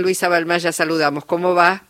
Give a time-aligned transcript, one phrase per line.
[0.00, 1.24] Luisa Balmaya, saludamos.
[1.24, 1.84] ¿Cómo va?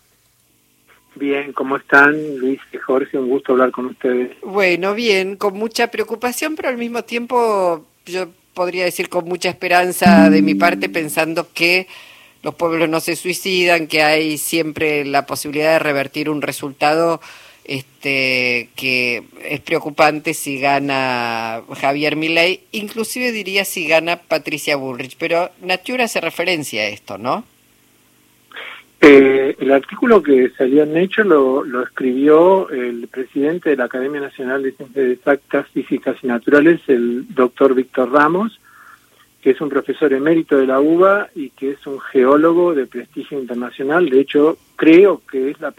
[1.14, 3.18] Bien, ¿cómo están Luis y Jorge?
[3.18, 4.32] Un gusto hablar con ustedes.
[4.42, 10.30] Bueno, bien, con mucha preocupación, pero al mismo tiempo yo podría decir con mucha esperanza
[10.30, 11.88] de mi parte, pensando que
[12.42, 17.20] los pueblos no se suicidan, que hay siempre la posibilidad de revertir un resultado
[17.64, 25.50] este, que es preocupante si gana Javier Milei, inclusive diría si gana Patricia Bullrich, pero
[25.60, 27.44] Natura hace referencia a esto, ¿no?
[29.02, 34.20] Eh, el artículo que salió en Hecho lo, lo escribió el presidente de la Academia
[34.20, 38.60] Nacional de Ciencias Exactas, Físicas y Naturales, el doctor Víctor Ramos,
[39.40, 43.40] que es un profesor emérito de la UBA y que es un geólogo de prestigio
[43.40, 44.10] internacional.
[44.10, 45.72] De hecho, creo que es la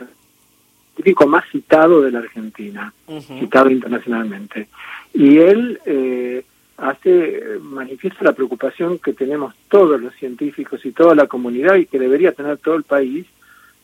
[0.96, 2.94] científico más citado de la Argentina,
[3.40, 4.68] citado internacionalmente.
[5.14, 6.44] Y él eh,
[6.82, 12.00] hace manifiesta la preocupación que tenemos todos los científicos y toda la comunidad y que
[12.00, 13.26] debería tener todo el país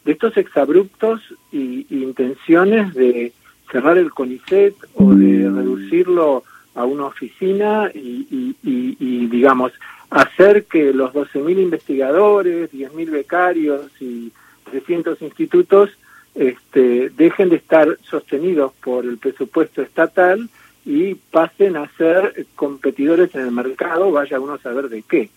[0.04, 3.34] de estos exabruptos y, intenciones de
[3.72, 9.74] cerrar el CONICET o de reducirlo a una oficina y, y digamos
[10.10, 14.32] hacer que los 12.000 investigadores, 10.000 becarios y
[14.72, 15.92] 300 institutos
[16.36, 20.50] este, dejen de estar sostenidos por el presupuesto estatal
[20.88, 25.30] y pasen a ser competidores en el mercado, vaya uno a saber de qué.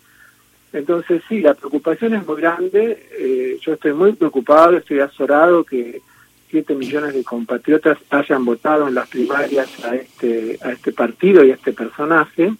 [0.73, 6.03] Entonces sí, la preocupación es muy grande, eh, yo estoy muy preocupado, estoy azorado que
[6.51, 11.51] 7 millones de compatriotas hayan votado en las primarias a este, a este partido y
[11.51, 12.55] a este personaje,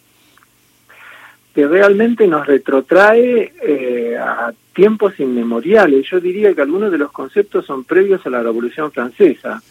[1.55, 6.11] que realmente nos retrotrae eh, a tiempos inmemoriales.
[6.11, 9.63] Yo diría que algunos de los conceptos son previos a la Revolución Francesa.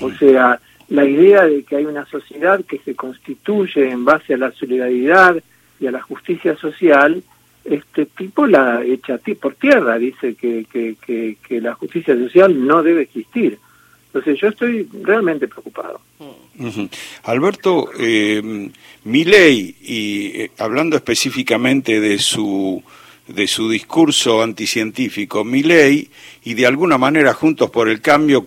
[0.00, 4.38] O sea, la idea de que hay una sociedad que se constituye en base a
[4.38, 5.36] la solidaridad
[5.80, 7.22] y a la justicia social,
[7.64, 13.02] este tipo la echa por tierra, dice que, que, que, la justicia social no debe
[13.02, 13.58] existir.
[14.06, 16.00] Entonces yo estoy realmente preocupado.
[17.24, 18.70] Alberto, eh,
[19.04, 22.82] mi ley, y eh, hablando específicamente de su
[23.28, 26.10] de su discurso anticientífico, mi ley,
[26.44, 28.44] y de alguna manera Juntos por el Cambio,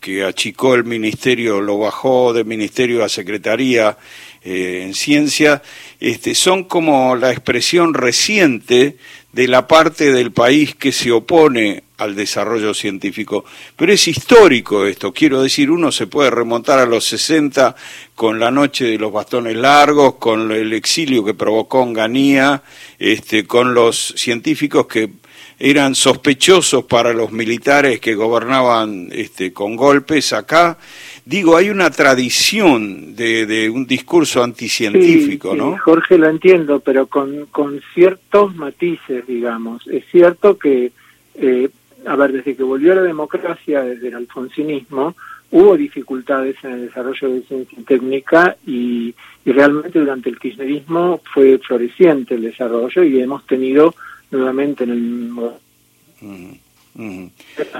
[0.00, 3.96] que achicó el ministerio, lo bajó de ministerio a secretaría
[4.42, 5.62] eh, en ciencia,
[6.00, 8.96] este, son como la expresión reciente
[9.34, 13.44] de la parte del país que se opone al desarrollo científico.
[13.76, 17.74] Pero es histórico esto, quiero decir, uno se puede remontar a los 60
[18.14, 22.62] con la noche de los bastones largos, con el exilio que provocó Onganía,
[22.98, 25.10] este, con los científicos que
[25.58, 30.78] eran sospechosos para los militares que gobernaban este, con golpes acá.
[31.24, 35.78] Digo, hay una tradición de, un discurso anticientífico, ¿no?
[35.78, 39.86] Jorge, lo entiendo, pero con, con ciertos matices, digamos.
[39.86, 40.92] Es cierto que,
[41.36, 41.68] eh,
[42.06, 45.14] a ver, desde que volvió la democracia, desde el alfonsinismo,
[45.50, 49.14] hubo dificultades en el desarrollo de ciencia y técnica y,
[49.44, 53.94] y realmente durante el kirchnerismo fue floreciente el desarrollo y hemos tenido
[54.34, 55.30] nuevamente en el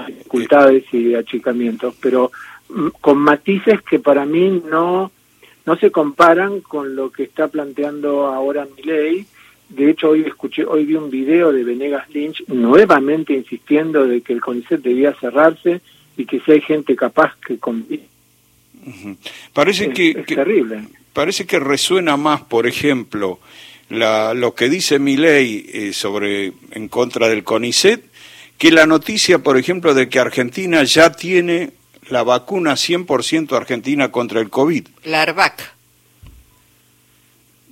[0.07, 2.31] dificultades y achicamientos, pero
[2.69, 5.11] mm, con matices que para mí no
[5.65, 9.25] no se comparan con lo que está planteando ahora mi ley.
[9.69, 14.33] De hecho, hoy escuché, hoy vi un video de Venegas Lynch nuevamente insistiendo de que
[14.33, 15.81] el CONICET debía cerrarse
[16.17, 17.57] y que si hay gente capaz que
[19.53, 20.83] Parece que, terrible.
[21.13, 23.39] Parece que resuena más, por ejemplo,
[23.89, 28.03] la, lo que dice mi ley eh, sobre en contra del CONICET
[28.57, 31.71] que la noticia, por ejemplo, de que Argentina ya tiene
[32.09, 34.87] la vacuna 100% argentina contra el COVID.
[35.03, 35.75] La ARVAC.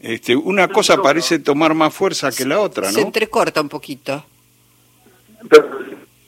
[0.01, 2.93] Este, una cosa parece tomar más fuerza que la otra, ¿no?
[2.93, 4.25] Se entrecorta un poquito.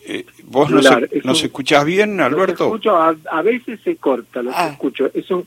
[0.05, 0.85] Eh, ¿Vos nos,
[1.25, 2.65] nos escuchás bien, Alberto?
[2.65, 4.69] Escucho, a, veces se corta, lo ah.
[4.71, 5.11] escucho.
[5.13, 5.45] Es un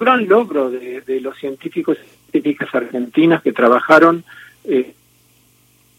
[0.00, 1.98] gran logro de, de los científicos
[2.32, 4.24] científicas argentinas que trabajaron.
[4.64, 4.94] Eh,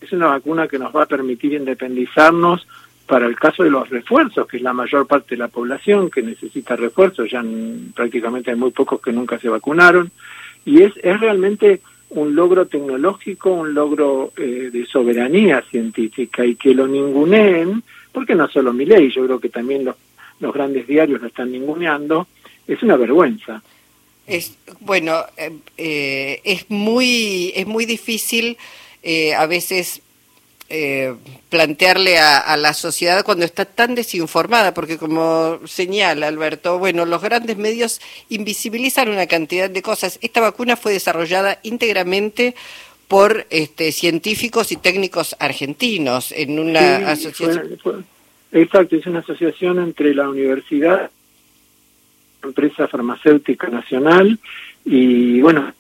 [0.02, 2.68] es una vacuna que nos va a permitir independizarnos
[3.06, 6.22] para el caso de los refuerzos, que es la mayor parte de la población que
[6.22, 7.44] necesita refuerzos, ya
[7.94, 10.10] prácticamente hay muy pocos que nunca se vacunaron,
[10.66, 16.74] y es, es realmente un logro tecnológico, un logro eh, de soberanía científica, y que
[16.74, 19.96] lo ninguneen, porque no solo mi ley, yo creo que también los,
[20.40, 22.28] los grandes diarios lo están ninguneando,
[22.68, 23.62] es una vergüenza.
[24.26, 28.58] Es, bueno, eh, eh, es, muy, es muy difícil
[29.02, 30.02] eh, a veces
[31.50, 37.58] plantearle a, la sociedad cuando está tan desinformada, porque como señala Alberto, bueno, los grandes
[37.58, 40.18] medios invisibilizan una cantidad de cosas.
[40.24, 42.56] Esta vacuna fue desarrollada íntegramente
[43.08, 47.78] por este, científicos y técnicos argentinos en una asociación.
[48.52, 51.12] exacto, es una asociación entre la universidad,
[52.44, 54.40] empresa farmacéutica nacional
[54.86, 55.74] y bueno,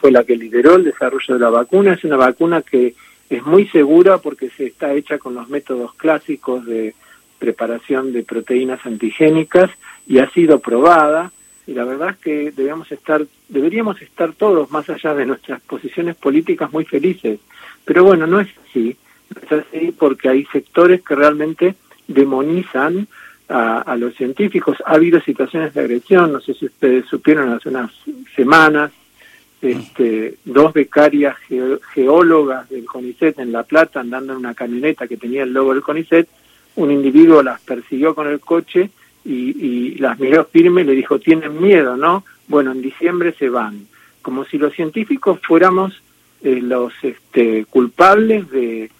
[0.00, 1.94] fue la que lideró el desarrollo de la vacuna.
[1.94, 2.94] Es una vacuna que
[3.28, 6.94] es muy segura porque se está hecha con los métodos clásicos de
[7.38, 9.70] preparación de proteínas antigénicas
[10.06, 11.32] y ha sido probada.
[11.66, 16.16] Y la verdad es que debemos estar deberíamos estar todos más allá de nuestras posiciones
[16.16, 17.40] políticas muy felices.
[17.84, 18.96] Pero bueno no es así.
[19.34, 21.74] No es así porque hay sectores que realmente
[22.06, 23.08] demonizan
[23.48, 27.68] a, a los científicos ha habido situaciones de agresión no sé si ustedes supieron hace
[27.68, 27.90] unas
[28.34, 28.90] semanas
[29.64, 31.36] este, dos becarias
[31.94, 35.82] geólogas del CONICET en La Plata andando en una camioneta que tenía el logo del
[35.82, 36.28] CONICET,
[36.76, 38.90] un individuo las persiguió con el coche
[39.24, 42.24] y, las miró firme y le dijo, tienen miedo, ¿no?
[42.46, 43.86] Bueno, en diciembre se van.
[44.20, 46.02] Como si los científicos fuéramos
[46.42, 48.90] eh, los este, culpables de,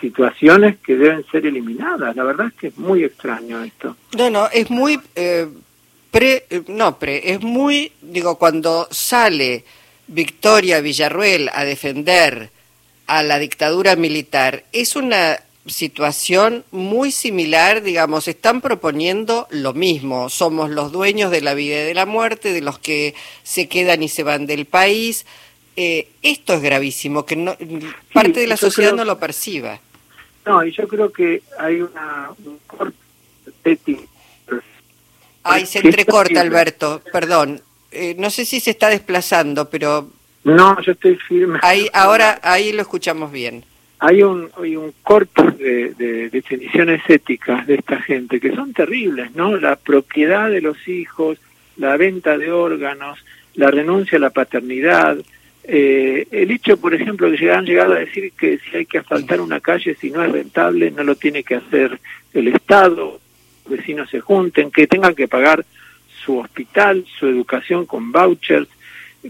[0.00, 2.14] situaciones que deben ser eliminadas.
[2.16, 3.96] La verdad es que es muy extraño esto.
[4.16, 5.00] No, no, es muy...
[5.14, 5.48] Eh,
[6.10, 9.64] pre, eh, no, pre, es muy, digo, cuando sale
[10.06, 12.50] Victoria Villarruel a defender
[13.06, 20.70] a la dictadura militar, es una situación muy similar, digamos, están proponiendo lo mismo, somos
[20.70, 24.08] los dueños de la vida y de la muerte, de los que se quedan y
[24.08, 25.26] se van del país.
[25.80, 27.56] Eh, esto es gravísimo, que no,
[28.12, 29.78] parte de la sociedad no lo perciba.
[30.44, 32.96] No, y yo creo que hay una, un corte
[35.44, 37.60] Ay, se entrecorta, Alberto, perdón.
[37.92, 40.10] Eh, no sé si se está desplazando, pero...
[40.42, 41.60] No, yo estoy firme.
[41.62, 43.64] Ahí, ahora, ahí lo escuchamos bien.
[44.00, 49.32] Hay un, hay un corpus de, de definiciones éticas de esta gente que son terribles,
[49.36, 49.56] ¿no?
[49.56, 51.38] La propiedad de los hijos,
[51.76, 53.20] la venta de órganos,
[53.54, 55.18] la renuncia a la paternidad,
[55.70, 59.38] eh, el hecho, por ejemplo, que han llegado a decir que si hay que asfaltar
[59.42, 62.00] una calle, si no es rentable, no lo tiene que hacer
[62.32, 63.20] el Estado,
[63.68, 65.66] vecinos se junten, que tengan que pagar
[66.24, 68.66] su hospital, su educación con vouchers,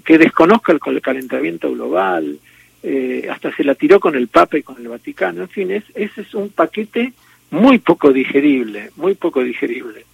[0.05, 2.38] que desconozca el, calentamiento global,
[2.85, 5.82] eh, hasta se la tiró con el Papa y con el Vaticano, en fin, es,
[5.96, 7.14] ese es un paquete
[7.50, 10.05] muy poco digerible, muy poco digerible.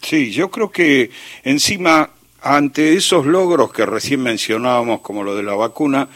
[0.00, 1.10] Sí, yo creo que
[1.42, 2.10] encima,
[2.40, 6.08] ante esos logros que recién mencionábamos, como lo de la vacuna,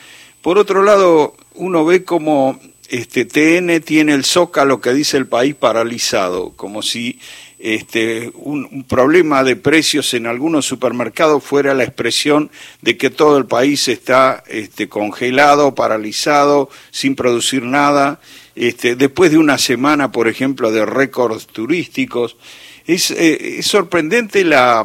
[0.43, 2.59] por otro lado, uno ve como
[2.89, 7.21] este TN tiene el zócalo que dice el país paralizado, como si
[7.61, 12.51] este, un, problema de precios en algunos supermercados fuera la expresión
[12.81, 18.21] de que todo el país está este, congelado, paralizado, sin producir nada.
[18.57, 22.37] Este, después de una semana, por ejemplo, de récords turísticos,
[22.87, 24.85] es, eh, sorprendente la,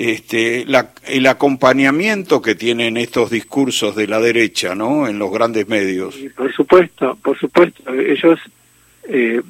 [0.00, 0.64] este,
[1.08, 5.08] el acompañamiento que tienen estos discursos de la derecha, ¿no?
[5.08, 6.14] En los grandes medios.
[6.36, 7.92] por supuesto, por supuesto.
[7.92, 8.38] Ellos
[9.08, 9.42] eh,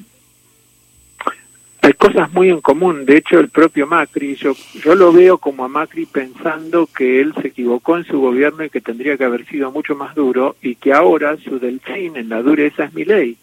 [1.83, 3.05] hay cosas muy en común.
[3.05, 7.35] De hecho, el propio Macri, yo, yo lo veo como a Macri pensando que él
[7.39, 10.73] se equivocó en su gobierno y que tendría que haber sido mucho más duro y
[10.73, 13.37] que ahora su delfín en la dureza es mi ley.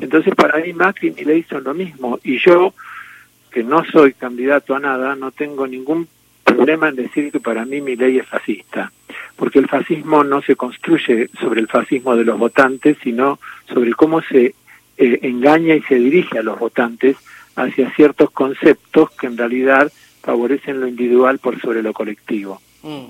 [0.00, 2.20] Entonces, para mí Macri y mi ley son lo mismo.
[2.22, 2.74] Y yo,
[3.50, 6.06] que no soy candidato a nada, no tengo ningún
[6.44, 8.92] problema en decir que para mí mi ley es fascista.
[9.36, 13.38] Porque el fascismo no se construye sobre el fascismo de los votantes, sino
[13.68, 14.54] sobre cómo se
[14.96, 17.16] eh, engaña y se dirige a los votantes
[17.56, 19.90] hacia ciertos conceptos que en realidad
[20.22, 22.60] favorecen lo individual por sobre lo colectivo.
[22.82, 23.06] Mm.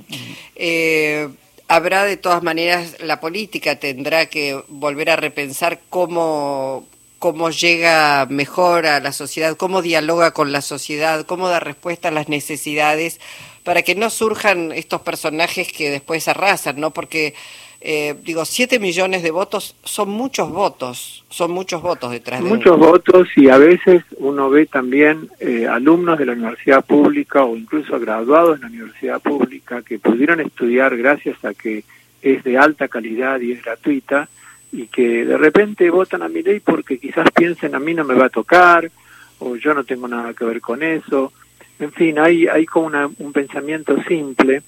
[0.57, 1.29] Eh,
[1.69, 6.87] habrá de todas maneras, la política tendrá que volver a repensar cómo,
[7.25, 12.11] cómo llega mejor a la sociedad, cómo dialoga con la sociedad, cómo da respuesta a
[12.11, 13.19] las necesidades,
[13.62, 16.90] para que no surjan estos personajes que después arrasan, ¿no?
[16.90, 17.33] Porque
[17.81, 22.78] eh, digo, 7 millones de votos son muchos votos, son muchos votos detrás de Muchos
[22.78, 27.99] votos y a veces uno ve también eh, alumnos de la universidad pública o incluso
[27.99, 31.85] graduados de la universidad pública que pudieron estudiar gracias a que
[32.21, 34.28] es de alta calidad y es gratuita
[34.75, 38.14] y que de repente votan a mi ley porque quizás piensen a mí no me
[38.14, 38.90] va a tocar
[39.38, 41.33] o yo no tengo nada que ver con eso.
[41.78, 44.62] En fin, hay, hay como un pensamiento simple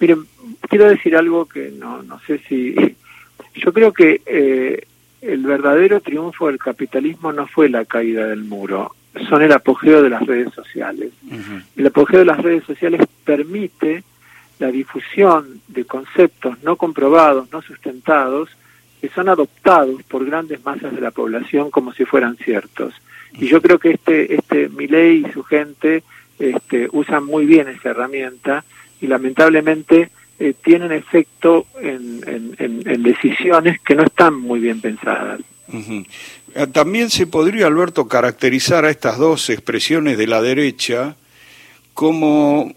[0.00, 0.26] Miren,
[0.68, 2.74] quiero decir algo que no, no sé si...
[3.54, 4.84] Yo creo que eh,
[5.20, 8.96] el verdadero triunfo del capitalismo no fue la caída del muro,
[9.28, 11.12] son el apogeo de las redes sociales.
[11.76, 14.02] El apogeo de las redes sociales permite
[14.58, 18.50] la difusión de conceptos no comprobados, no sustentados,
[19.04, 22.94] que son adoptados por grandes masas de la población como si fueran ciertos.
[23.34, 26.02] Y yo creo que este, este Milei y su gente
[26.38, 28.64] este, usan muy bien esa herramienta
[29.02, 30.08] y lamentablemente
[30.38, 32.22] eh, tienen efecto en,
[33.02, 35.42] decisiones que no están muy bien pensadas.
[35.70, 41.14] Eh, también se podría, Alberto, caracterizar a estas dos expresiones de la derecha
[41.92, 42.72] como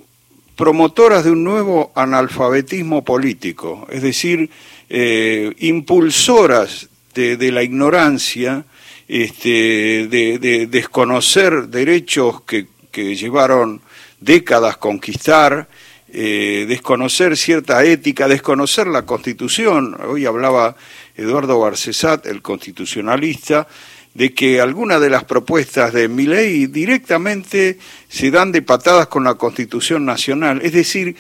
[0.58, 4.50] promotoras de un nuevo analfabetismo político, es decir,
[4.90, 8.66] eh, impulsoras de, la ignorancia,
[9.08, 13.82] este, de, desconocer derechos que, llevaron
[14.20, 15.70] décadas conquistar,
[16.10, 19.96] eh, desconocer cierta ética, desconocer la Constitución.
[20.08, 20.76] Hoy hablaba
[21.16, 23.68] Eduardo Barcesat, el constitucionalista,
[24.16, 27.78] de que algunas de las propuestas de mi ley directamente
[28.08, 30.60] se dan de patadas con la Constitución Nacional.
[30.64, 31.16] Es decir,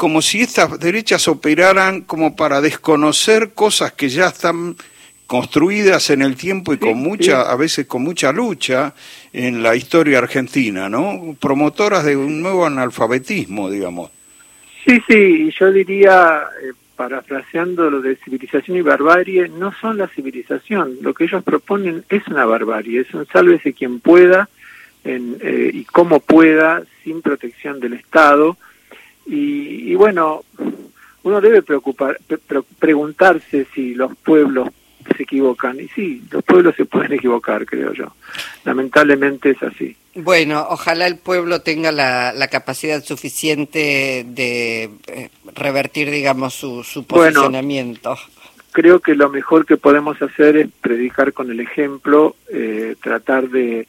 [0.00, 4.74] como si estas derechas operaran como para desconocer cosas que ya están
[5.26, 8.94] construidas en el tiempo y con mucha, a veces con mucha lucha
[9.30, 11.36] en la historia argentina, ¿no?
[11.38, 14.10] Promotoras de un nuevo analfabetismo, digamos.
[14.86, 20.96] Sí, sí, yo diría, eh, parafraseando lo de civilización y barbarie, no son la civilización.
[21.02, 24.48] Lo que ellos proponen es una barbarie, es un sálvese quien pueda
[25.04, 28.56] en, eh, y como pueda, sin protección del Estado.
[29.26, 30.44] Y, bueno,
[31.22, 32.18] uno debe preocupar,
[32.78, 34.68] preguntarse si los pueblos
[35.16, 35.78] se equivocan.
[35.78, 38.12] Y sí, los pueblos se pueden equivocar, creo yo.
[38.64, 39.96] Lamentablemente es así.
[40.14, 48.16] Bueno, ojalá el pueblo tenga la, capacidad suficiente de eh, revertir, digamos, su, su posicionamiento.
[48.72, 53.86] creo que lo mejor que podemos hacer es predicar con el ejemplo, eh, tratar de,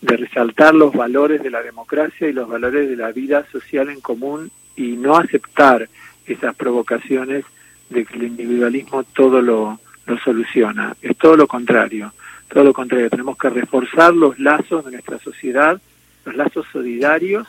[0.00, 4.00] de resaltar los valores de la democracia y los valores de la vida social en
[4.00, 5.88] común y no aceptar
[6.26, 7.44] esas provocaciones
[7.90, 10.96] de que el individualismo todo lo, lo soluciona.
[11.02, 12.12] Es todo lo contrario,
[12.48, 13.10] todo lo contrario.
[13.10, 15.80] Tenemos que reforzar los lazos de nuestra sociedad,
[16.24, 17.46] los lazos solidarios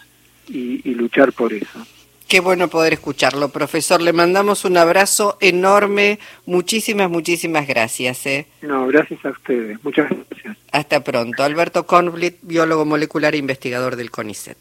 [0.49, 1.85] y, y luchar por eso.
[2.31, 4.01] Qué bueno poder escucharlo, profesor.
[4.01, 6.17] Le mandamos un abrazo enorme.
[6.45, 8.25] Muchísimas, muchísimas gracias.
[8.25, 8.47] ¿eh?
[8.61, 9.83] No, gracias a ustedes.
[9.83, 10.55] Muchas gracias.
[10.71, 11.43] Hasta pronto.
[11.43, 14.57] Alberto Conblit, biólogo molecular e investigador del CONICET.